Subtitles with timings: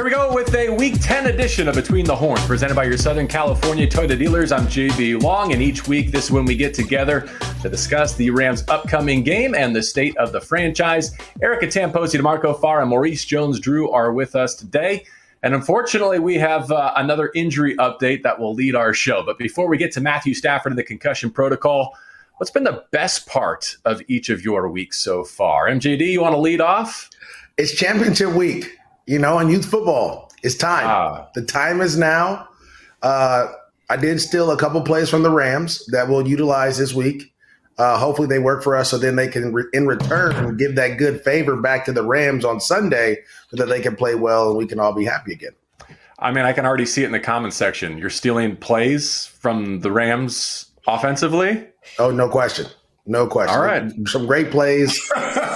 [0.00, 2.96] Here we go with a Week 10 edition of Between the Horns, presented by your
[2.96, 4.50] Southern California Toyota dealers.
[4.50, 7.28] I'm JB Long, and each week this is when we get together
[7.60, 11.14] to discuss the Rams' upcoming game and the state of the franchise.
[11.42, 15.04] Erica Tamposi, DeMarco Farr, and Maurice Jones-Drew are with us today.
[15.42, 19.22] And unfortunately, we have uh, another injury update that will lead our show.
[19.22, 21.94] But before we get to Matthew Stafford and the concussion protocol,
[22.38, 25.68] what's been the best part of each of your weeks so far?
[25.68, 27.10] MJD, you want to lead off?
[27.58, 30.30] It's championship week you know, in youth football.
[30.42, 30.86] It's time.
[30.86, 31.28] Ah.
[31.34, 32.48] The time is now.
[33.02, 33.48] Uh,
[33.88, 37.34] I did steal a couple plays from the Rams that we'll utilize this week.
[37.76, 40.98] Uh, hopefully, they work for us so then they can, re- in return, give that
[40.98, 43.16] good favor back to the Rams on Sunday
[43.48, 45.52] so that they can play well and we can all be happy again.
[46.18, 47.96] I mean, I can already see it in the comments section.
[47.96, 51.66] You're stealing plays from the Rams offensively?
[51.98, 52.66] Oh, no question.
[53.06, 53.56] No question.
[53.56, 53.90] All right.
[54.06, 55.00] Some great plays,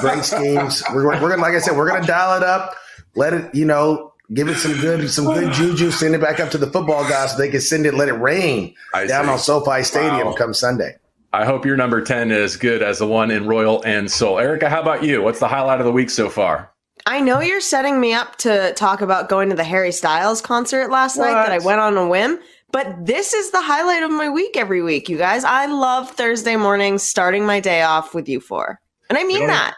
[0.00, 0.82] great schemes.
[0.94, 2.74] We're, we're going to, like I said, we're going to dial it up
[3.16, 6.50] let it, you know, give it some good some good juju, send it back up
[6.50, 9.30] to the football guys so they can send it, let it rain I down see.
[9.30, 10.34] on SoFi Stadium wow.
[10.34, 10.96] come Sunday.
[11.32, 14.38] I hope your number 10 is good as the one in Royal and Soul.
[14.38, 15.20] Erica, how about you?
[15.20, 16.70] What's the highlight of the week so far?
[17.06, 20.90] I know you're setting me up to talk about going to the Harry Styles concert
[20.90, 21.26] last what?
[21.26, 22.38] night that I went on a whim,
[22.70, 25.44] but this is the highlight of my week every week, you guys.
[25.44, 28.80] I love Thursday mornings starting my day off with you four.
[29.08, 29.74] And I mean that.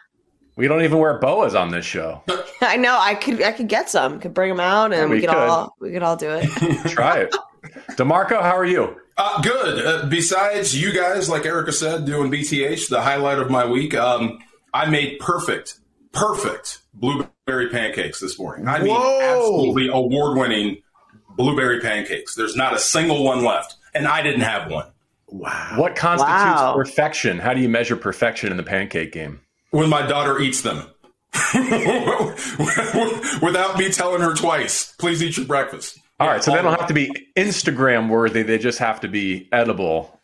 [0.56, 2.22] We don't even wear boas on this show.
[2.62, 2.98] I know.
[2.98, 3.42] I could.
[3.42, 4.18] I could get some.
[4.18, 5.76] Could bring them out, and we, we could, could, all.
[5.80, 6.46] We could all do it.
[6.90, 7.34] Try it.
[7.90, 8.96] Demarco, how are you?
[9.18, 9.86] Uh, good.
[9.86, 14.38] Uh, besides you guys, like Erica said, doing BTH, the highlight of my week, um,
[14.72, 15.80] I made perfect,
[16.12, 18.68] perfect blueberry pancakes this morning.
[18.68, 20.82] I mean, absolutely award-winning
[21.36, 22.34] blueberry pancakes.
[22.34, 24.86] There's not a single one left, and I didn't have one.
[25.28, 25.74] Wow.
[25.76, 26.74] What constitutes wow.
[26.74, 27.38] perfection?
[27.38, 29.41] How do you measure perfection in the pancake game?
[29.77, 30.78] When my daughter eats them.
[33.42, 35.98] Without me telling her twice, please eat your breakfast.
[36.19, 39.48] All right, so they don't have to be Instagram worthy; they just have to be
[39.53, 40.19] edible.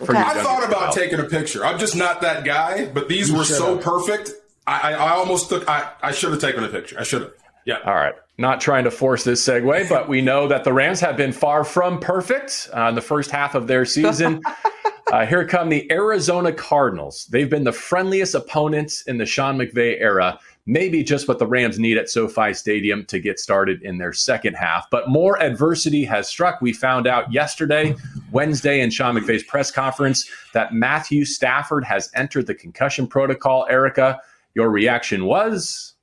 [0.00, 0.16] Okay.
[0.16, 1.64] I thought about taking a picture.
[1.64, 3.84] I'm just not that guy, but these you were so have.
[3.84, 4.32] perfect.
[4.66, 5.68] I, I, I, almost took.
[5.68, 6.98] I, I should have taken a picture.
[6.98, 7.32] I should have.
[7.66, 7.78] Yeah.
[7.84, 8.14] All right.
[8.38, 11.64] Not trying to force this segue, but we know that the Rams have been far
[11.64, 14.42] from perfect uh, in the first half of their season.
[15.12, 17.26] Uh, here come the Arizona Cardinals.
[17.26, 20.36] They've been the friendliest opponents in the Sean McVay era.
[20.66, 24.54] Maybe just what the Rams need at SoFi Stadium to get started in their second
[24.54, 24.90] half.
[24.90, 26.60] But more adversity has struck.
[26.60, 27.94] We found out yesterday,
[28.32, 33.64] Wednesday, in Sean McVay's press conference, that Matthew Stafford has entered the concussion protocol.
[33.70, 34.20] Erica,
[34.54, 35.94] your reaction was?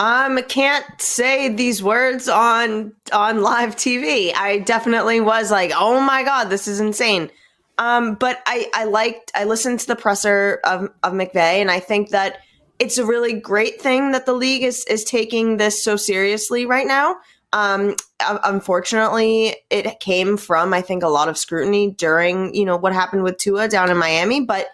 [0.00, 4.34] Um, can't say these words on on live TV.
[4.34, 7.30] I definitely was like, "Oh my god, this is insane."
[7.78, 11.80] Um, but I, I liked, I listened to the presser of, of McVay, and I
[11.80, 12.38] think that
[12.78, 16.86] it's a really great thing that the league is, is taking this so seriously right
[16.86, 17.16] now.
[17.52, 22.92] Um, unfortunately, it came from, I think, a lot of scrutiny during, you know, what
[22.92, 24.40] happened with Tua down in Miami.
[24.42, 24.66] But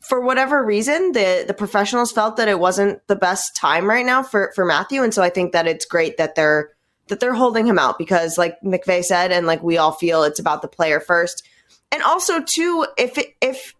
[0.00, 4.22] for whatever reason, the, the professionals felt that it wasn't the best time right now
[4.22, 5.02] for, for Matthew.
[5.02, 6.70] And so I think that it's great that they're,
[7.08, 10.40] that they're holding him out because like McVay said, and like we all feel it's
[10.40, 11.46] about the player first
[11.94, 13.72] and also too, if if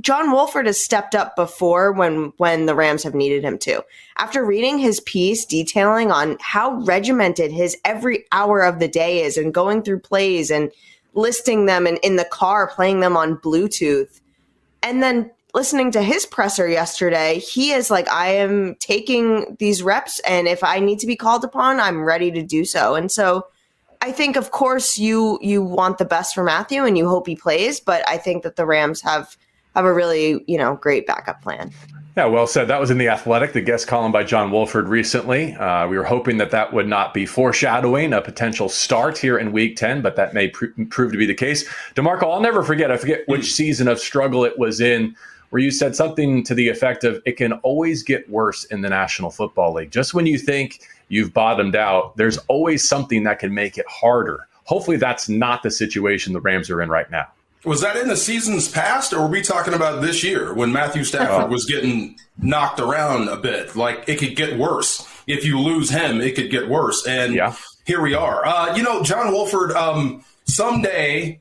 [0.00, 3.84] John Wolford has stepped up before when when the Rams have needed him to.
[4.16, 9.36] After reading his piece detailing on how regimented his every hour of the day is
[9.36, 10.72] and going through plays and
[11.12, 14.22] listing them in, in the car, playing them on Bluetooth,
[14.82, 20.18] and then listening to his presser yesterday, he is like, I am taking these reps
[20.20, 22.94] and if I need to be called upon, I'm ready to do so.
[22.94, 23.48] And so
[24.02, 27.36] I think, of course, you you want the best for Matthew and you hope he
[27.36, 29.36] plays, but I think that the Rams have
[29.74, 31.70] have a really you know great backup plan.
[32.16, 32.66] Yeah, well said.
[32.66, 35.54] That was in the Athletic, the guest column by John Wolford recently.
[35.54, 39.52] Uh, we were hoping that that would not be foreshadowing a potential start here in
[39.52, 41.68] Week Ten, but that may pr- prove to be the case.
[41.94, 42.90] Demarco, I'll never forget.
[42.90, 45.14] I forget which season of struggle it was in
[45.50, 48.88] where you said something to the effect of it can always get worse in the
[48.88, 49.90] National Football League.
[49.90, 50.80] Just when you think
[51.10, 54.46] you've bottomed out, there's always something that can make it harder.
[54.64, 57.26] Hopefully, that's not the situation the Rams are in right now.
[57.64, 61.04] Was that in the seasons past, or were we talking about this year when Matthew
[61.04, 61.46] Stafford oh.
[61.48, 63.76] was getting knocked around a bit?
[63.76, 65.06] Like it could get worse.
[65.26, 67.06] If you lose him, it could get worse.
[67.06, 67.54] And yeah.
[67.84, 68.46] here we are.
[68.46, 71.40] Uh, you know, John Wolford, um, someday,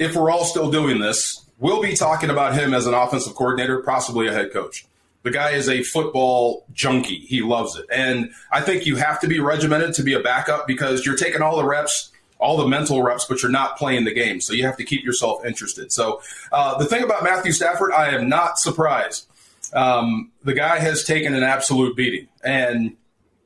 [0.00, 3.80] if we're all still doing this, we'll be talking about him as an offensive coordinator,
[3.82, 4.86] possibly a head coach.
[5.22, 7.20] The guy is a football junkie.
[7.20, 7.86] He loves it.
[7.92, 11.42] And I think you have to be regimented to be a backup because you're taking
[11.42, 14.40] all the reps, all the mental reps, but you're not playing the game.
[14.40, 15.92] So you have to keep yourself interested.
[15.92, 16.22] So
[16.52, 19.26] uh, the thing about Matthew Stafford, I am not surprised.
[19.74, 22.28] Um, the guy has taken an absolute beating.
[22.42, 22.96] And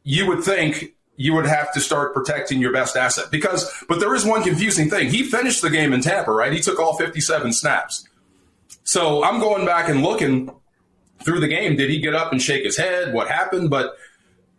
[0.04, 4.14] you would think you would have to start protecting your best asset because but there
[4.14, 7.52] is one confusing thing he finished the game in tampa right he took all 57
[7.52, 8.08] snaps
[8.82, 10.50] so i'm going back and looking
[11.22, 13.96] through the game did he get up and shake his head what happened but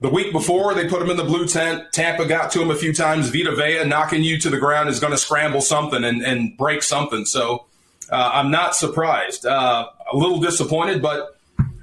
[0.02, 2.76] the week before they put him in the blue tent tampa got to him a
[2.76, 6.22] few times vita vea knocking you to the ground is going to scramble something and,
[6.22, 7.66] and break something so
[8.12, 11.36] uh, i'm not surprised uh, a little disappointed but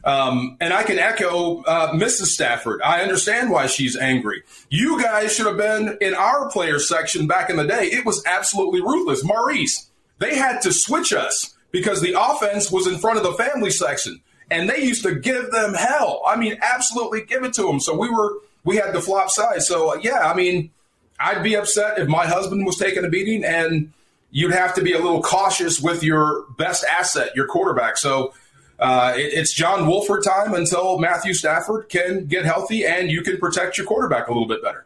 [0.05, 2.27] um, and I can echo uh, Mrs.
[2.27, 2.83] Stafford.
[2.83, 4.43] I understand why she's angry.
[4.69, 7.85] You guys should have been in our player section back in the day.
[7.85, 9.25] It was absolutely ruthless.
[9.25, 13.71] Maurice, they had to switch us because the offense was in front of the family
[13.71, 14.21] section,
[14.53, 16.23] and they used to give them hell.
[16.27, 17.81] I mean, absolutely give it to them.
[17.81, 18.35] So we were
[18.65, 19.63] we had the flop side.
[19.63, 20.71] So yeah, I mean,
[21.19, 23.93] I'd be upset if my husband was taking a beating, and
[24.31, 27.97] you'd have to be a little cautious with your best asset, your quarterback.
[27.97, 28.35] So
[28.79, 33.39] uh, it, it's John Wolford time until Matthew Stafford can get healthy and you can
[33.39, 34.85] protect your quarterback a little bit better.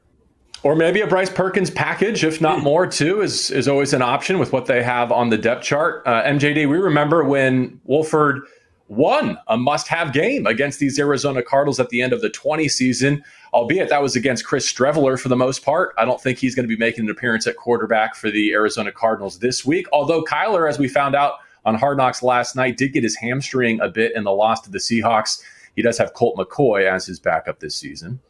[0.63, 4.39] Or maybe a Bryce Perkins package, if not more, too, is is always an option
[4.39, 6.03] with what they have on the depth chart.
[6.05, 8.43] Uh, MJD, we remember when Wolford
[8.89, 13.25] won a must-have game against these Arizona Cardinals at the end of the 20 season,
[13.53, 15.95] albeit that was against Chris Streveler for the most part.
[15.99, 18.93] I don't think he's going to be making an appearance at quarterback for the Arizona
[18.93, 19.87] Cardinals this week.
[19.93, 22.79] Although Kyler, as we found out on Hard Knocks last night.
[22.79, 25.43] Did get his hamstring a bit in the loss to the Seahawks.
[25.75, 28.21] He does have Colt McCoy as his backup this season.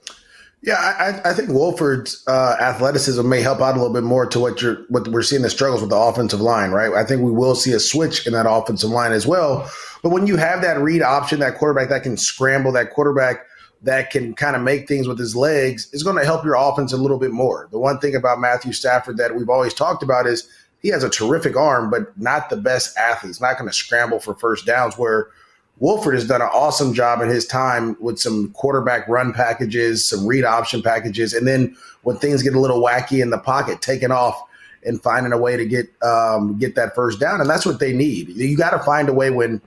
[0.66, 4.40] Yeah, I, I think Wolford's uh, athleticism may help out a little bit more to
[4.40, 6.92] what you're what we're seeing the struggles with the offensive line, right?
[6.92, 9.70] I think we will see a switch in that offensive line as well.
[10.02, 13.46] But when you have that read option, that quarterback that can scramble, that quarterback
[13.82, 16.92] that can kind of make things with his legs, is going to help your offense
[16.92, 17.68] a little bit more.
[17.70, 20.48] The one thing about Matthew Stafford that we've always talked about is
[20.82, 23.28] he has a terrific arm, but not the best athlete.
[23.28, 24.98] He's not going to scramble for first downs.
[24.98, 25.28] Where
[25.78, 30.26] Wolford has done an awesome job in his time with some quarterback run packages, some
[30.26, 34.10] read option packages, and then when things get a little wacky in the pocket, taking
[34.10, 34.40] off
[34.84, 37.92] and finding a way to get um, get that first down, and that's what they
[37.92, 38.28] need.
[38.28, 39.60] You got to find a way when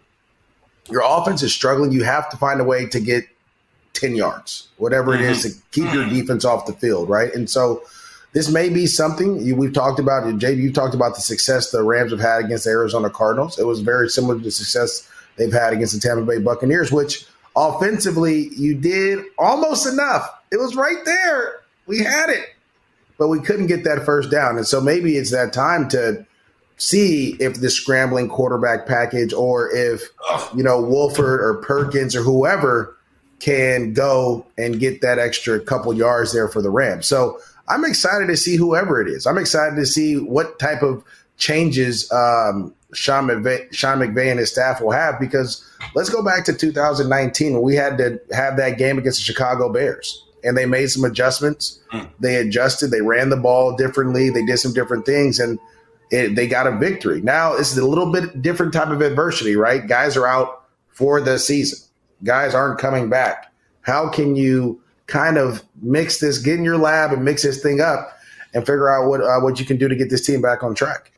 [0.90, 1.92] your offense is struggling.
[1.92, 3.26] You have to find a way to get
[3.94, 5.60] ten yards, whatever it is, mm-hmm.
[5.60, 7.34] to keep your defense off the field, right?
[7.36, 7.84] And so
[8.34, 10.24] this may be something we've talked about.
[10.24, 13.60] JB, you've talked about the success the Rams have had against the Arizona Cardinals.
[13.60, 17.26] It was very similar to the success they've had against the Tampa Bay Buccaneers, which
[17.56, 20.30] offensively you did almost enough.
[20.52, 21.62] It was right there.
[21.88, 22.46] We had it,
[23.18, 24.58] but we couldn't get that first down.
[24.58, 26.26] And so maybe it's that time to
[26.78, 30.04] see if the scrambling quarterback package or if,
[30.56, 32.96] you know, Wolford or Perkins or whoever
[33.40, 37.06] can go and get that extra couple yards there for the Rams.
[37.08, 39.26] So I'm excited to see whoever it is.
[39.28, 41.04] I'm excited to see what type of
[41.40, 45.66] changes um, Sean, McVay, Sean McVay and his staff will have because
[45.96, 49.72] let's go back to 2019 when we had to have that game against the Chicago
[49.72, 51.80] Bears and they made some adjustments.
[51.92, 52.10] Mm.
[52.20, 55.60] They adjusted, they ran the ball differently, they did some different things, and
[56.12, 57.22] it, they got a victory.
[57.22, 59.86] Now it's a little bit different type of adversity, right?
[59.88, 61.80] Guys are out for the season,
[62.24, 63.52] guys aren't coming back.
[63.82, 67.82] How can you kind of mix this, get in your lab and mix this thing
[67.82, 68.18] up
[68.54, 70.76] and figure out what uh, what you can do to get this team back on
[70.76, 71.12] track.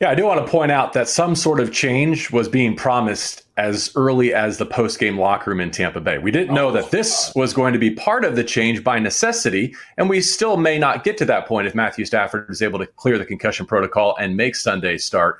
[0.00, 3.44] Yeah, I do want to point out that some sort of change was being promised
[3.58, 6.16] as early as the post game locker room in Tampa Bay.
[6.16, 8.98] We didn't know oh, that this was going to be part of the change by
[8.98, 12.78] necessity, and we still may not get to that point if Matthew Stafford is able
[12.78, 15.38] to clear the concussion protocol and make Sunday start.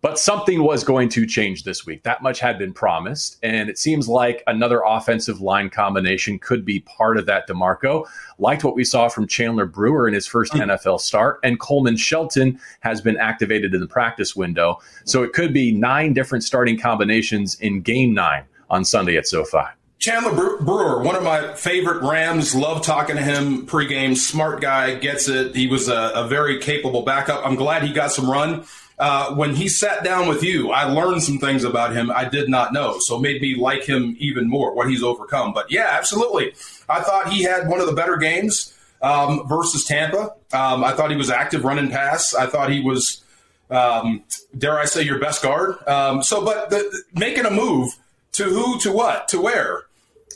[0.00, 2.04] But something was going to change this week.
[2.04, 3.36] That much had been promised.
[3.42, 8.06] And it seems like another offensive line combination could be part of that, DeMarco.
[8.38, 10.60] Liked what we saw from Chandler Brewer in his first mm.
[10.60, 11.40] NFL start.
[11.42, 14.78] And Coleman Shelton has been activated in the practice window.
[15.04, 19.66] So it could be nine different starting combinations in game nine on Sunday at SoFi.
[19.98, 22.54] Chandler Brewer, one of my favorite Rams.
[22.54, 24.16] Love talking to him pregame.
[24.16, 25.56] Smart guy, gets it.
[25.56, 27.44] He was a, a very capable backup.
[27.44, 28.64] I'm glad he got some run
[28.98, 32.48] uh, when he sat down with you, I learned some things about him I did
[32.48, 32.98] not know.
[32.98, 35.52] So made me like him even more, what he's overcome.
[35.52, 36.54] But yeah, absolutely.
[36.88, 40.34] I thought he had one of the better games um, versus Tampa.
[40.52, 42.34] Um, I thought he was active running pass.
[42.34, 43.22] I thought he was,
[43.70, 44.24] um,
[44.56, 45.76] dare I say, your best guard.
[45.86, 47.96] Um, so, but the, making a move
[48.32, 49.84] to who, to what, to where?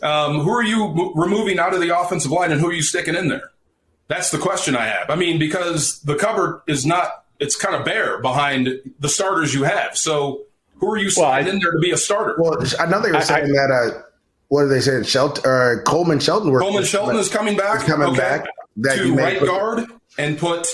[0.02, 3.14] Um, who are you removing out of the offensive line and who are you sticking
[3.14, 3.50] in there?
[4.08, 5.10] That's the question I have.
[5.10, 9.64] I mean, because the cupboard is not it's kind of bare behind the starters you
[9.64, 9.96] have.
[9.96, 10.42] So
[10.76, 12.36] who are you well, I, in there to be a starter?
[12.38, 13.70] Well, I know they were saying I, that.
[13.70, 14.02] Uh,
[14.48, 15.04] what are they saying?
[15.04, 16.56] Shelton, uh, Coleman Shelton.
[16.56, 17.82] Coleman Shelton is coming back.
[17.82, 18.18] Is coming okay.
[18.18, 18.46] back.
[18.76, 19.86] That to right guard
[20.18, 20.66] and put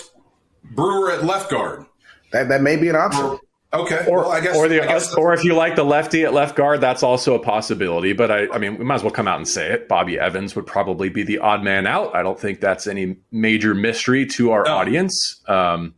[0.63, 1.87] Brewer at left guard.
[2.33, 3.39] That that may be an option.
[3.73, 4.07] Okay.
[4.09, 6.57] Or well, I guess, or the guess or if you like the lefty at left
[6.57, 8.15] guard, that's also a possibility.
[8.15, 9.89] But I, I mean, we might as well come out and say it.
[9.89, 12.17] Bobby Evans would probably be the odd man out.
[12.17, 14.75] I don't think that's any major mystery to our no.
[14.75, 15.43] audience.
[15.47, 15.95] Um,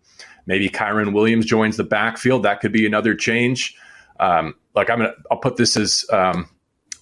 [0.46, 2.42] maybe Kyren Williams joins the backfield.
[2.42, 3.76] That could be another change.
[4.18, 6.48] Um, like I'm gonna, I'll put this as um,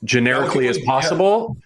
[0.04, 1.57] generically as possible.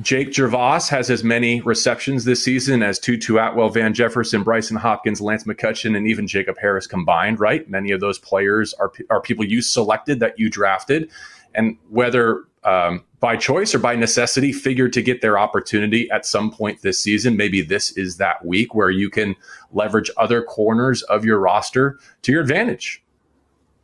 [0.00, 5.20] Jake Gervase has as many receptions this season as Tutu Atwell, Van Jefferson, Brycen Hopkins,
[5.20, 7.68] Lance McCutcheon, and even Jacob Harris combined, right?
[7.68, 11.10] Many of those players are, are people you selected that you drafted.
[11.54, 16.50] And whether um, by choice or by necessity, figured to get their opportunity at some
[16.50, 17.36] point this season.
[17.36, 19.36] Maybe this is that week where you can
[19.72, 23.02] leverage other corners of your roster to your advantage.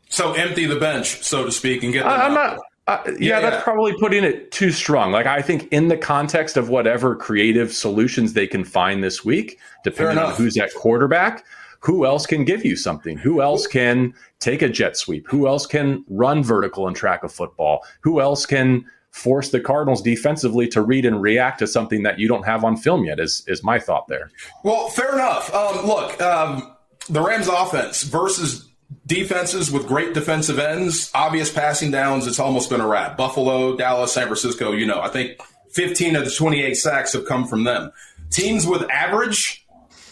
[0.08, 2.06] So empty the bench, so to speak, and get.
[2.06, 2.58] I'm not.
[2.86, 5.12] Uh, yeah, yeah, that's probably putting it too strong.
[5.12, 9.58] Like I think in the context of whatever creative solutions they can find this week,
[9.84, 11.44] depending on who's at quarterback,
[11.80, 13.18] who else can give you something?
[13.18, 15.28] Who else can take a jet sweep?
[15.28, 17.84] Who else can run vertical and track a football?
[18.00, 18.86] Who else can
[19.18, 22.76] force the Cardinals defensively to read and react to something that you don't have on
[22.76, 23.18] film yet?
[23.18, 24.30] Is is my thought there?
[24.62, 25.52] Well, fair enough.
[25.52, 26.76] Um, look, um,
[27.08, 28.68] the Rams' offense versus
[29.06, 33.16] defenses with great defensive ends, obvious passing downs, it's almost been a wrap.
[33.16, 35.40] Buffalo, Dallas, San Francisco, you know, I think
[35.72, 37.92] 15 of the 28 sacks have come from them.
[38.30, 39.66] Teams with average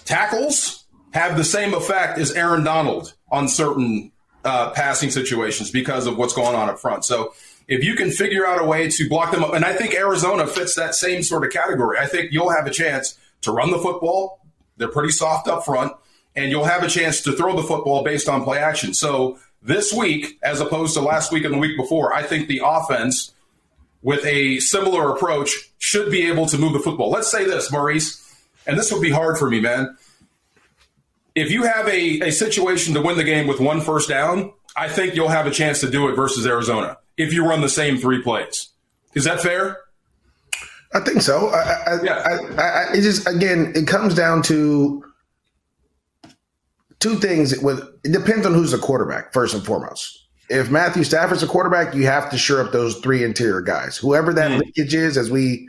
[0.04, 4.12] tackles have the same effect as Aaron Donald on certain
[4.44, 7.04] uh, passing situations because of what's going on up front.
[7.04, 7.34] So
[7.68, 10.46] if you can figure out a way to block them up, and I think Arizona
[10.46, 13.78] fits that same sort of category, I think you'll have a chance to run the
[13.78, 14.40] football.
[14.76, 15.92] They're pretty soft up front
[16.34, 18.94] and you'll have a chance to throw the football based on play action.
[18.94, 22.60] So this week, as opposed to last week and the week before, I think the
[22.62, 23.32] offense
[24.02, 27.10] with a similar approach should be able to move the football.
[27.10, 28.22] Let's say this, Maurice,
[28.66, 29.96] and this would be hard for me, man.
[31.34, 34.88] If you have a, a situation to win the game with one first down, I
[34.88, 37.98] think you'll have a chance to do it versus Arizona if you run the same
[37.98, 38.70] three plays.
[39.14, 39.78] Is that fair?
[40.94, 41.48] I think so.
[41.48, 42.38] I, I, yeah.
[42.58, 45.04] I, I, it just again, it comes down to
[47.00, 50.24] two things with it depends on who's the quarterback first and foremost.
[50.48, 53.96] If Matthew Stafford's a quarterback, you have to shore up those three interior guys.
[53.96, 54.60] Whoever that mm.
[54.60, 55.68] leakage is, as we,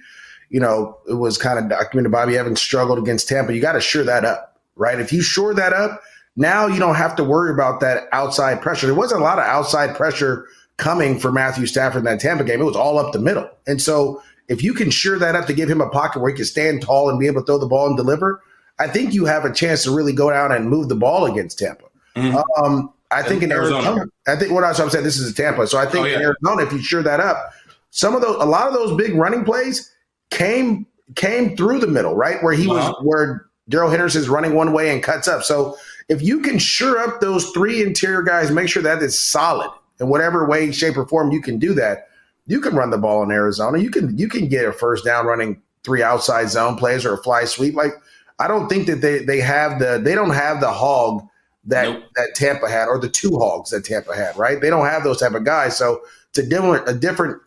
[0.49, 2.11] you know, it was kind of documented.
[2.11, 3.55] Bobby Evans struggled against Tampa.
[3.55, 4.99] You got to shore that up, right?
[4.99, 6.03] If you shore that up,
[6.35, 8.85] now you don't have to worry about that outside pressure.
[8.85, 10.45] There wasn't a lot of outside pressure
[10.77, 12.61] coming for Matthew Stafford in that Tampa game.
[12.61, 15.53] It was all up the middle, and so if you can shore that up to
[15.53, 17.67] give him a pocket where he can stand tall and be able to throw the
[17.67, 18.41] ball and deliver,
[18.79, 21.59] I think you have a chance to really go down and move the ball against
[21.59, 21.85] Tampa.
[22.15, 22.63] Mm-hmm.
[22.63, 25.33] Um, I think in, Arizona, Arizona, I think what I was saying, this is a
[25.33, 25.67] Tampa.
[25.67, 26.17] So I think oh, yeah.
[26.17, 27.53] in Arizona, if you sure that up,
[27.89, 29.91] some of those, a lot of those big running plays
[30.29, 34.93] came came through the middle, right where he was, where Darrell Henderson's running one way
[34.93, 35.43] and cuts up.
[35.43, 35.77] So
[36.09, 40.07] if you can sure up those three interior guys, make sure that is solid in
[40.09, 42.09] whatever way, shape, or form you can do that.
[42.45, 43.77] You can run the ball in Arizona.
[43.79, 47.23] You can you can get a first down running three outside zone plays or a
[47.23, 47.75] fly sweep.
[47.75, 47.93] Like
[48.39, 51.27] I don't think that they they have the they don't have the hog
[51.65, 52.03] that nope.
[52.15, 54.61] that Tampa had or the two hogs that Tampa had, right?
[54.61, 55.77] They don't have those type of guys.
[55.77, 57.41] So it's a different a different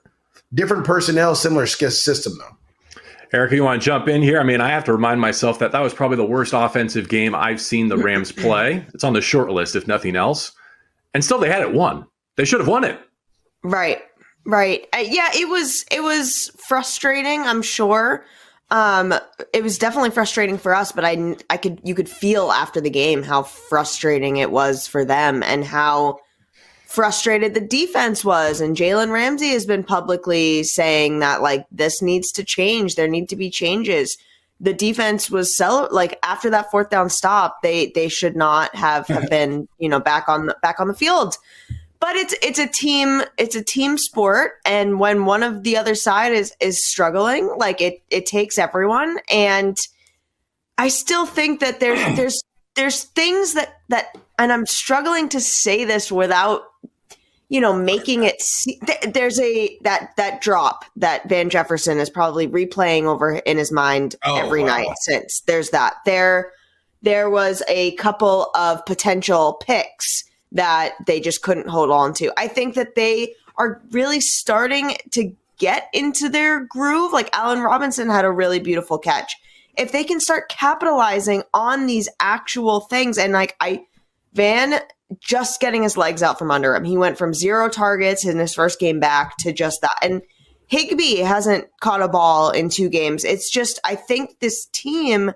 [0.52, 2.56] different personnel, similar system though.
[3.32, 4.40] Eric, you want to jump in here?
[4.40, 7.32] I mean, I have to remind myself that that was probably the worst offensive game
[7.32, 8.84] I've seen the Rams play.
[8.92, 10.50] It's on the short list, if nothing else.
[11.14, 12.06] And still, they had it won.
[12.40, 12.98] They should have won it.
[13.62, 14.00] Right,
[14.46, 14.86] right.
[14.94, 17.42] Uh, yeah, it was it was frustrating.
[17.42, 18.24] I'm sure.
[18.70, 19.12] Um,
[19.52, 22.88] it was definitely frustrating for us, but I, I could, you could feel after the
[22.88, 26.20] game how frustrating it was for them and how
[26.86, 28.62] frustrated the defense was.
[28.62, 32.94] And Jalen Ramsey has been publicly saying that like this needs to change.
[32.94, 34.16] There need to be changes.
[34.60, 39.06] The defense was sell like after that fourth down stop, they they should not have,
[39.08, 41.36] have been you know back on the, back on the field
[42.00, 44.52] but it's it's a team it's a team sport.
[44.64, 49.18] And when one of the other side is is struggling like it it takes everyone.
[49.30, 49.76] And
[50.80, 52.42] i still think that there's there's
[52.74, 56.62] there's things that that and i'm struggling to say this without
[57.50, 58.80] you know making it see,
[59.12, 64.16] there's a that that drop that van jefferson is probably replaying over in his mind
[64.24, 64.68] oh, every wow.
[64.68, 65.42] night since.
[65.46, 65.96] There's that.
[66.06, 66.52] There
[67.02, 72.32] there was a couple of potential picks that they just couldn't hold on to.
[72.36, 77.12] I think that they are really starting to get into their groove.
[77.12, 79.36] Like Allen Robinson had a really beautiful catch.
[79.76, 83.84] If they can start capitalizing on these actual things, and like I,
[84.32, 84.80] Van
[85.20, 88.54] just getting his legs out from under him, he went from zero targets in his
[88.54, 89.98] first game back to just that.
[90.02, 90.22] And
[90.66, 93.24] Higbee hasn't caught a ball in two games.
[93.24, 95.32] It's just, I think this team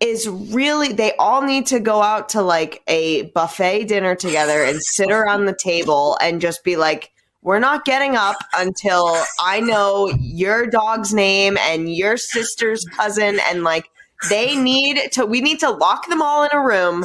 [0.00, 4.82] is really they all need to go out to like a buffet dinner together and
[4.82, 10.12] sit around the table and just be like we're not getting up until I know
[10.18, 13.90] your dog's name and your sister's cousin and like
[14.28, 17.04] they need to we need to lock them all in a room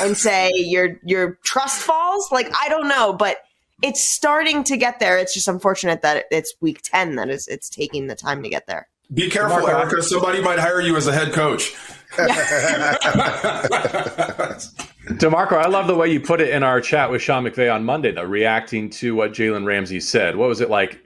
[0.00, 2.30] and say your your trust falls?
[2.30, 3.38] Like I don't know but
[3.82, 5.18] it's starting to get there.
[5.18, 8.66] It's just unfortunate that it's week 10 that is it's taking the time to get
[8.66, 8.88] there.
[9.12, 10.02] Be careful Marco, Erica.
[10.02, 11.74] Somebody might hire you as a head coach
[15.18, 17.84] DeMarco, I love the way you put it in our chat with Sean McVay on
[17.84, 20.36] Monday, though, reacting to what Jalen Ramsey said.
[20.36, 21.04] What was it like?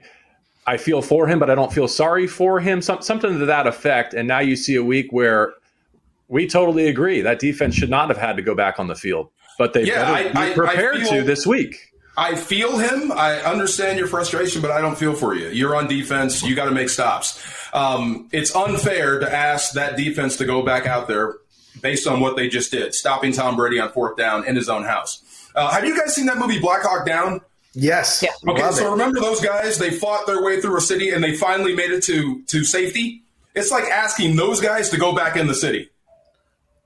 [0.67, 2.81] I feel for him, but I don't feel sorry for him.
[2.81, 4.13] Some, something to that effect.
[4.13, 5.53] And now you see a week where
[6.27, 9.29] we totally agree that defense should not have had to go back on the field,
[9.57, 11.75] but they yeah, I, I, prepared I feel, to this week.
[12.17, 13.11] I feel him.
[13.11, 15.47] I understand your frustration, but I don't feel for you.
[15.49, 16.43] You're on defense.
[16.43, 17.41] You got to make stops.
[17.73, 21.35] Um, it's unfair to ask that defense to go back out there
[21.81, 24.83] based on what they just did, stopping Tom Brady on fourth down in his own
[24.83, 25.23] house.
[25.55, 27.39] Uh, have you guys seen that movie Black Hawk Down?
[27.73, 28.21] Yes.
[28.23, 28.31] Yeah.
[28.51, 28.91] Okay, Love so it.
[28.91, 29.77] remember those guys?
[29.77, 33.21] They fought their way through a city and they finally made it to to safety.
[33.55, 35.89] It's like asking those guys to go back in the city.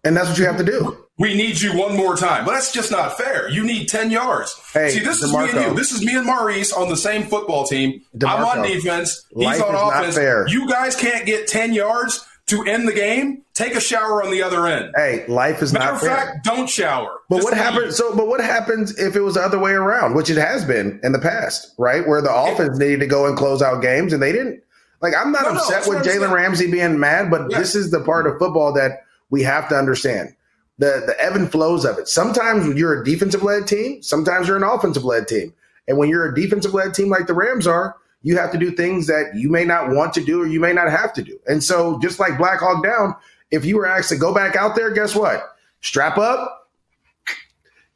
[0.03, 1.02] And that's what you have to do.
[1.19, 2.43] We need you one more time.
[2.43, 3.47] But that's just not fair.
[3.47, 4.59] You need 10 yards.
[4.73, 5.47] Hey, See, this DeMarco.
[5.47, 5.77] is me and you.
[5.77, 8.01] This is me and Maurice on the same football team.
[8.17, 8.29] DeMarco.
[8.29, 9.25] I'm on defense.
[9.35, 10.51] He's on offense.
[10.51, 14.43] You guys can't get 10 yards to end the game, take a shower on the
[14.43, 14.93] other end.
[14.95, 16.09] Hey, life is Matter not fair.
[16.09, 17.21] Matter of fact, don't shower.
[17.29, 17.95] But Just what happens?
[17.95, 20.99] So, but what happens if it was the other way around, which it has been
[21.03, 22.05] in the past, right?
[22.05, 24.61] Where the offense needed to go and close out games and they didn't.
[25.01, 27.59] Like, I'm not no, upset no, with Jalen Ramsey being mad, but yeah.
[27.59, 30.35] this is the part of football that we have to understand
[30.77, 32.07] the the ebb and flows of it.
[32.07, 35.53] Sometimes you're a defensive led team, sometimes you're an offensive led team,
[35.87, 38.71] and when you're a defensive led team like the Rams are, you have to do
[38.71, 41.37] things that you may not want to do or you may not have to do.
[41.45, 43.15] And so, just like Black Hawk Down,
[43.51, 45.55] if you were asked to go back out there, guess what?
[45.81, 46.69] Strap up,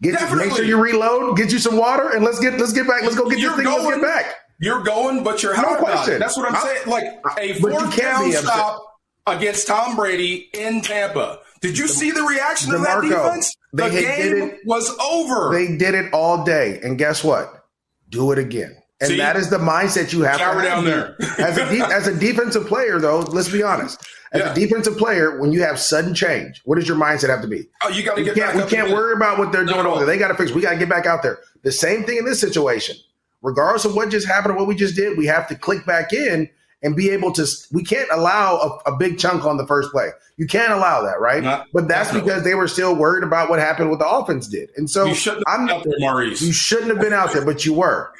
[0.01, 2.87] get you, make sure you reload, get you some water, and let's get let's get
[2.87, 3.01] back.
[3.03, 3.65] Let's go get you're this thing.
[3.65, 4.35] Going, let's get back.
[4.59, 6.19] You're going, but you're no question.
[6.19, 6.87] That's what I'm, I'm saying.
[6.87, 7.03] Like
[7.39, 11.39] a fourth down stop against Tom Brady in Tampa.
[11.61, 13.55] Did you see the reaction of that defense?
[13.73, 15.51] The game it, was over.
[15.53, 17.65] They did it all day, and guess what?
[18.09, 18.77] Do it again.
[18.99, 20.39] And See, that is the mindset you have.
[20.39, 21.15] Shower down there.
[21.37, 24.03] as a de- as a defensive player, though, let's be honest.
[24.33, 24.51] As yeah.
[24.51, 27.67] a defensive player, when you have sudden change, what does your mindset have to be?
[27.83, 28.55] Oh, you got to get back.
[28.55, 30.07] We can't worry about what they're doing no, over there.
[30.07, 30.51] They got to fix.
[30.51, 31.39] We got to get back out there.
[31.61, 32.97] The same thing in this situation.
[33.41, 36.11] Regardless of what just happened or what we just did, we have to click back
[36.11, 36.49] in
[36.83, 37.45] and be able to.
[37.71, 40.09] We can't allow a, a big chunk on the first play.
[40.37, 41.43] You can't allow that, right?
[41.43, 42.29] Not, but that's definitely.
[42.29, 44.69] because they were still worried about what happened, what the offense did.
[44.77, 46.41] And so you shouldn't I'm, out there, Maurice.
[46.41, 48.13] You shouldn't have been out there, but you were.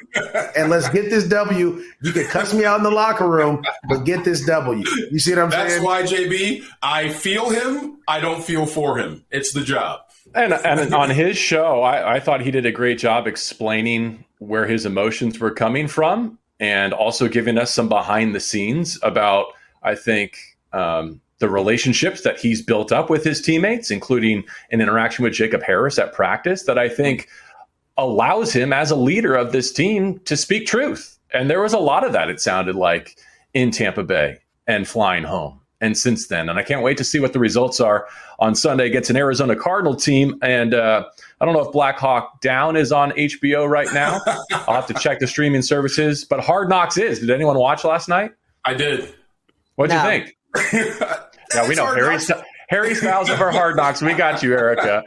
[0.56, 1.82] and let's get this W.
[2.02, 4.84] You can cuss me out in the locker room, but get this W.
[5.10, 5.84] You see what I'm that's saying?
[5.84, 7.98] That's why, JB, I feel him.
[8.08, 9.24] I don't feel for him.
[9.30, 10.00] It's the job.
[10.34, 14.66] And, and on his show, I, I thought he did a great job explaining where
[14.66, 19.46] his emotions were coming from and also giving us some behind the scenes about,
[19.82, 20.36] I think,
[20.72, 25.62] um, the relationships that he's built up with his teammates, including an interaction with Jacob
[25.62, 27.28] Harris at practice, that I think
[27.96, 31.16] allows him as a leader of this team to speak truth.
[31.32, 33.18] And there was a lot of that, it sounded like,
[33.54, 35.60] in Tampa Bay and flying home.
[35.80, 38.08] And since then, and I can't wait to see what the results are
[38.40, 40.36] on Sunday against an Arizona Cardinal team.
[40.42, 41.04] And uh,
[41.40, 44.20] I don't know if Black Hawk Down is on HBO right now.
[44.52, 47.20] I'll have to check the streaming services, but Hard Knocks is.
[47.20, 48.32] Did anyone watch last night?
[48.64, 49.14] I did.
[49.76, 50.02] What'd no.
[50.02, 50.36] you think?
[51.54, 52.18] yeah, we know Harry.
[52.68, 54.02] Harry Styles of our Hard Knocks.
[54.02, 55.04] We got you, Erica.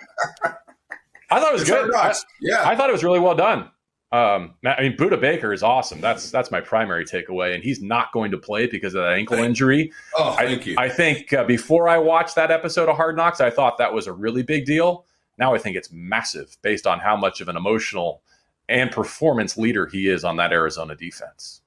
[1.29, 1.93] I thought it was it's good.
[1.93, 3.69] I, yeah, I thought it was really well done.
[4.13, 6.01] Um, I mean, Budda Baker is awesome.
[6.01, 9.37] That's that's my primary takeaway, and he's not going to play because of that ankle
[9.37, 9.93] injury.
[10.17, 10.75] Oh, thank I, you.
[10.77, 14.07] I think uh, before I watched that episode of Hard Knocks, I thought that was
[14.07, 15.05] a really big deal.
[15.37, 18.21] Now I think it's massive based on how much of an emotional
[18.67, 21.61] and performance leader he is on that Arizona defense.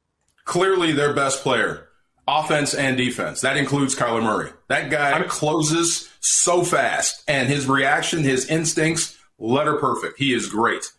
[0.45, 1.89] Clearly, their best player
[2.29, 3.41] offense and defense.
[3.41, 4.51] That includes Kyler Murray.
[4.69, 10.19] That guy closes so fast, and his reaction, his instincts, letter perfect.
[10.19, 10.93] He is great.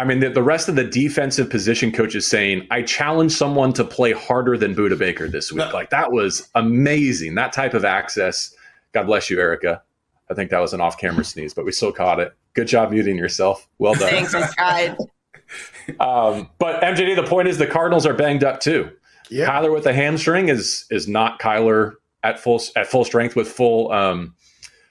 [0.00, 3.84] I mean, the, the rest of the defensive position coaches saying, I challenge someone to
[3.84, 5.58] play harder than Budda Baker this week.
[5.58, 5.70] No.
[5.72, 7.34] Like, that was amazing.
[7.34, 8.54] That type of access.
[8.92, 9.82] God bless you, Erica.
[10.30, 12.32] I think that was an off camera sneeze, but we still caught it.
[12.54, 13.68] Good job muting yourself.
[13.78, 14.08] Well done.
[14.08, 14.96] Thanks, I tried.
[16.00, 18.90] um, but MJD, the point is the Cardinals are banged up too.
[19.28, 19.50] Yeah.
[19.50, 23.92] Kyler with a hamstring is is not Kyler at full at full strength with full
[23.92, 24.34] um,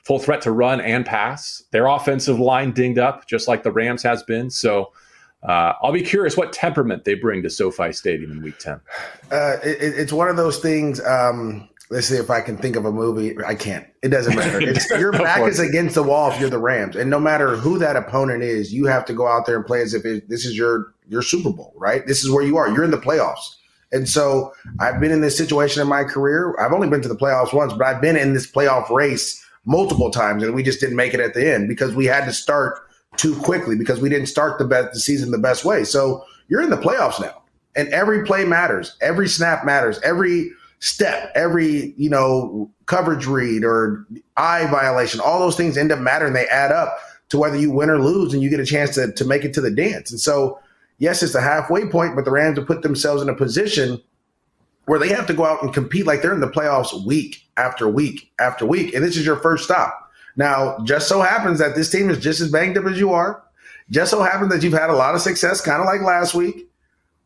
[0.09, 1.61] full threat to run and pass.
[1.69, 4.49] Their offensive line dinged up, just like the Rams has been.
[4.49, 4.91] So
[5.43, 8.81] uh, I'll be curious what temperament they bring to SoFi Stadium in Week Ten.
[9.31, 10.99] Uh, it, it's one of those things.
[11.05, 13.37] Um, let's see if I can think of a movie.
[13.45, 13.85] I can't.
[14.01, 14.59] It doesn't matter.
[14.63, 17.77] It's, your back is against the wall if you're the Rams, and no matter who
[17.77, 20.43] that opponent is, you have to go out there and play as if it, this
[20.43, 22.07] is your your Super Bowl, right?
[22.07, 22.67] This is where you are.
[22.67, 23.57] You're in the playoffs,
[23.91, 26.55] and so I've been in this situation in my career.
[26.59, 30.09] I've only been to the playoffs once, but I've been in this playoff race multiple
[30.09, 32.79] times, and we just didn't make it at the end because we had to start
[33.17, 35.83] too quickly because we didn't start the best the season the best way.
[35.83, 37.43] So you're in the playoffs now,
[37.75, 44.07] and every play matters, every snap matters, every step, every, you know, coverage read or
[44.37, 46.33] eye violation, all those things end up mattering.
[46.33, 46.97] They add up
[47.29, 49.53] to whether you win or lose and you get a chance to, to make it
[49.53, 50.09] to the dance.
[50.09, 50.59] And so,
[50.97, 54.01] yes, it's a halfway point, but the Rams have put themselves in a position
[54.89, 57.87] where they have to go out and compete like they're in the playoffs week after
[57.87, 58.91] week after week.
[58.95, 60.09] And this is your first stop.
[60.35, 63.43] Now, just so happens that this team is just as banged up as you are.
[63.91, 66.67] Just so happens that you've had a lot of success, kind of like last week.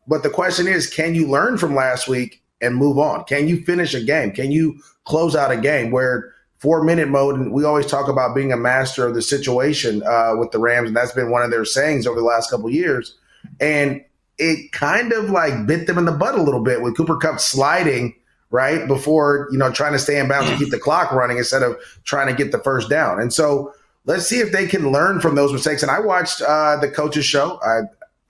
[0.06, 3.24] But the question is, can you learn from last week and move on?
[3.24, 4.32] Can you finish a game?
[4.32, 7.36] Can you close out a game where four minute mode?
[7.36, 10.88] And we always talk about being a master of the situation uh, with the Rams,
[10.88, 13.16] and that's been one of their sayings over the last couple years.
[13.58, 14.04] And
[14.38, 17.40] it kind of like bit them in the butt a little bit with Cooper Kupp
[17.40, 18.14] sliding
[18.50, 21.62] right before you know trying to stay in bounds and keep the clock running instead
[21.62, 23.20] of trying to get the first down.
[23.20, 25.82] And so let's see if they can learn from those mistakes.
[25.82, 27.60] And I watched uh, the coaches show.
[27.62, 27.82] I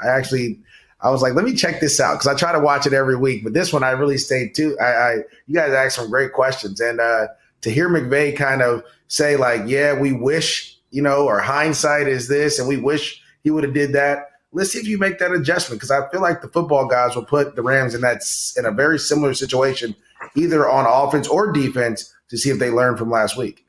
[0.05, 0.61] I actually
[1.01, 3.17] I was like, let me check this out because I try to watch it every
[3.17, 3.45] week.
[3.45, 4.77] But this one, I really stayed too.
[4.81, 5.15] I, I
[5.47, 7.29] you guys asked some great questions, and uh,
[7.63, 12.29] to hear McVay kind of say like, yeah, we wish you know, or hindsight is
[12.29, 14.31] this, and we wish he would have did that.
[14.55, 17.25] Let's see if you make that adjustment because I feel like the football guys will
[17.25, 18.23] put the Rams in that
[18.57, 19.95] in a very similar situation,
[20.37, 23.67] either on offense or defense, to see if they learn from last week.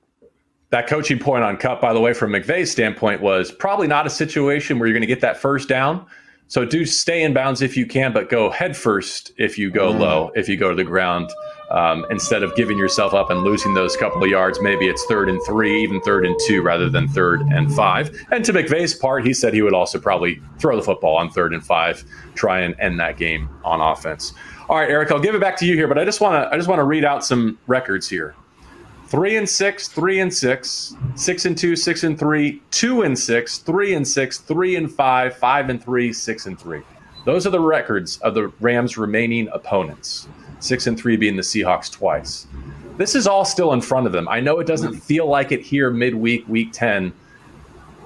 [0.69, 4.09] That coaching point on Kupp, by the way, from McVay's standpoint, was probably not a
[4.09, 6.05] situation where you're going to get that first down
[6.47, 9.91] so do stay in bounds if you can, but go head first if you go
[9.91, 9.99] mm.
[9.99, 11.31] low, if you go to the ground,
[11.71, 14.61] um, instead of giving yourself up and losing those couple of yards.
[14.61, 18.15] Maybe it's third and three, even third and two, rather than third and five.
[18.31, 21.53] And to McVay's part, he said he would also probably throw the football on third
[21.53, 22.03] and five,
[22.35, 24.33] try and end that game on offense.
[24.69, 26.53] All right, Eric, I'll give it back to you here, but I just want to
[26.53, 28.35] I just want to read out some records here
[29.07, 33.59] three and six, three and six, six and two, six and three, two and six,
[33.59, 36.81] three and six, three and five, five and three, six and three.
[37.25, 40.27] Those are the records of the Rams' remaining opponents.
[40.59, 42.47] Six and three being the Seahawks twice.
[42.97, 44.27] This is all still in front of them.
[44.27, 47.13] I know it doesn't feel like it here midweek, week 10.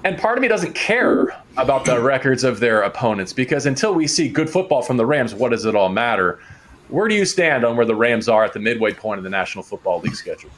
[0.03, 4.07] And part of me doesn't care about the records of their opponents because until we
[4.07, 6.39] see good football from the Rams, what does it all matter?
[6.87, 9.29] Where do you stand on where the Rams are at the midway point of the
[9.29, 10.49] National Football League schedule?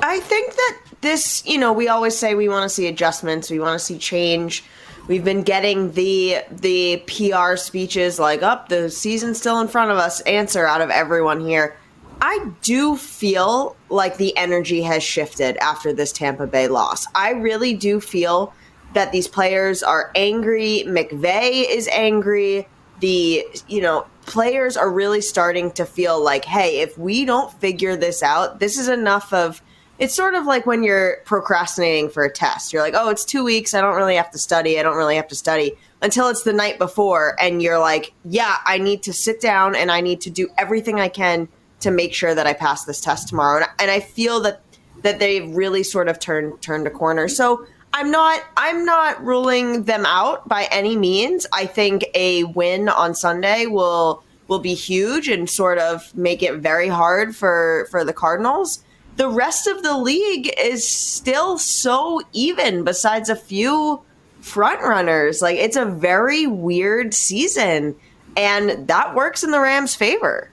[0.00, 3.58] I think that this, you know, we always say we want to see adjustments, we
[3.58, 4.64] want to see change.
[5.08, 9.90] We've been getting the the PR speeches like, "Up, oh, the season's still in front
[9.90, 11.76] of us." Answer out of everyone here.
[12.20, 17.06] I do feel like the energy has shifted after this Tampa Bay loss.
[17.14, 18.52] I really do feel
[18.92, 20.84] that these players are angry.
[20.86, 22.68] McVay is angry.
[23.00, 27.96] The, you know, players are really starting to feel like, hey, if we don't figure
[27.96, 29.62] this out, this is enough of
[29.98, 32.72] it's sort of like when you're procrastinating for a test.
[32.72, 33.74] You're like, oh, it's two weeks.
[33.74, 34.78] I don't really have to study.
[34.78, 37.36] I don't really have to study until it's the night before.
[37.40, 41.00] And you're like, yeah, I need to sit down and I need to do everything
[41.00, 41.48] I can
[41.80, 43.64] to make sure that I pass this test tomorrow.
[43.78, 44.62] And, I feel that
[45.02, 47.28] that they've really sort of turned turned a corner.
[47.28, 51.46] So I'm not I'm not ruling them out by any means.
[51.52, 56.56] I think a win on Sunday will will be huge and sort of make it
[56.56, 58.82] very hard for for the Cardinals
[59.18, 64.00] the rest of the league is still so even besides a few
[64.40, 65.42] front runners.
[65.42, 67.96] Like it's a very weird season
[68.36, 70.48] and that works in the Rams' favor.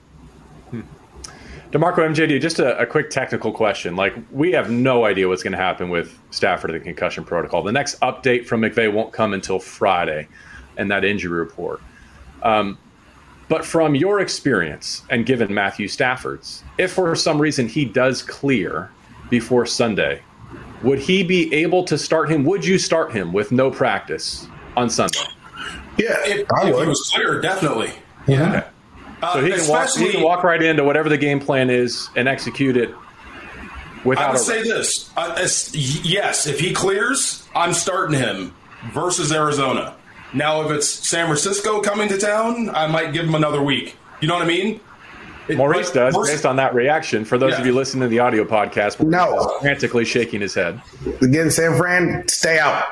[0.72, 0.82] Hmm.
[1.72, 3.96] DeMarco MJD, just a, a, quick technical question.
[3.96, 7.62] Like, we have no idea what's going to happen with Stafford and the concussion protocol.
[7.62, 10.28] The next update from McVay won't come until Friday
[10.78, 11.80] and that injury report.
[12.42, 12.80] Um,
[13.48, 18.92] but from your experience and given Matthew Stafford's, if for some reason he does clear
[19.30, 20.22] before Sunday,
[20.82, 22.44] would he be able to start him?
[22.46, 25.20] Would you start him with no practice on Sunday?
[25.98, 27.92] Yeah, if, if he was clear, definitely.
[28.28, 28.50] Yeah.
[28.50, 28.68] Okay.
[29.22, 32.10] Uh, so he can, walk, he can walk right into whatever the game plan is
[32.16, 32.94] and execute it
[34.04, 34.30] without.
[34.30, 38.54] I would say this: uh, yes, if he clears, I'm starting him
[38.92, 39.96] versus Arizona.
[40.36, 43.96] Now, if it's San Francisco coming to town, I might give him another week.
[44.20, 44.82] You know what I mean?
[45.48, 47.24] It, Maurice does, based on that reaction.
[47.24, 47.62] For those yeah.
[47.62, 50.82] of you listening to the audio podcast, no, frantically shaking his head.
[51.22, 52.84] Again, San Fran, stay out.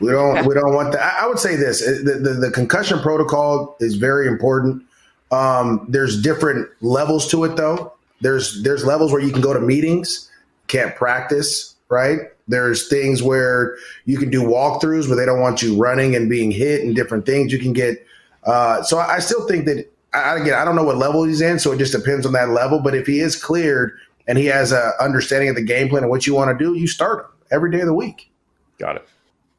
[0.00, 0.46] We don't.
[0.46, 1.00] We don't want that.
[1.00, 4.82] I, I would say this: the, the, the, concussion protocol is very important.
[5.30, 7.92] Um, there's different levels to it, though.
[8.20, 10.30] there's there's levels where you can go to meetings,
[10.68, 12.20] can't practice, right?
[12.46, 16.50] There's things where you can do walkthroughs where they don't want you running and being
[16.50, 17.52] hit and different things.
[17.52, 18.06] You can get.
[18.44, 21.58] Uh, so I still think that I, again I don't know what level he's in,
[21.58, 22.80] so it just depends on that level.
[22.80, 26.10] But if he is cleared and he has a understanding of the game plan and
[26.10, 28.30] what you want to do, you start him every day of the week.
[28.78, 29.08] Got it.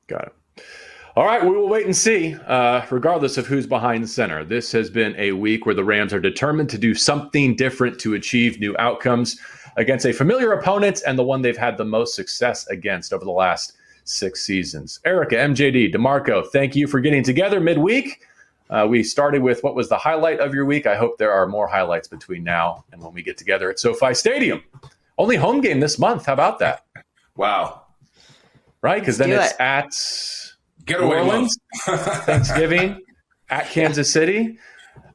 [0.07, 0.33] Got it.
[1.15, 4.43] All right, we will wait and see, uh, regardless of who's behind center.
[4.43, 8.15] This has been a week where the Rams are determined to do something different to
[8.15, 9.39] achieve new outcomes
[9.75, 13.31] against a familiar opponent and the one they've had the most success against over the
[13.31, 14.99] last six seasons.
[15.05, 18.21] Erica, MJD, DeMarco, thank you for getting together midweek.
[18.69, 20.87] Uh, we started with what was the highlight of your week.
[20.87, 24.13] I hope there are more highlights between now and when we get together at SoFi
[24.13, 24.63] Stadium.
[25.17, 26.25] Only home game this month.
[26.25, 26.83] How about that?
[27.35, 27.83] Wow.
[28.81, 28.99] Right?
[28.99, 29.59] Because then it's it.
[29.59, 29.93] at
[30.85, 33.01] Get New Orleans, Thanksgiving,
[33.49, 34.57] at Kansas City.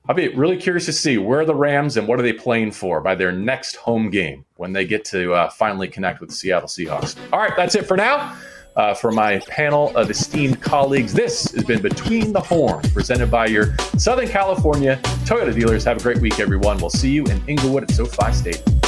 [0.09, 3.01] I'll be really curious to see where the Rams and what are they playing for
[3.01, 6.69] by their next home game when they get to uh, finally connect with the Seattle
[6.69, 7.17] Seahawks.
[7.33, 8.37] All right, that's it for now.
[8.77, 13.47] Uh, for my panel of esteemed colleagues, this has been Between the Horns, presented by
[13.47, 15.85] your Southern California Toyota dealers.
[15.85, 16.79] Have a great week, everyone.
[16.79, 18.80] We'll see you in Inglewood at SoFi Stadium.